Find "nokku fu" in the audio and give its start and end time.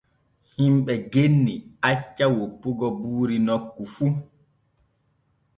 3.47-4.05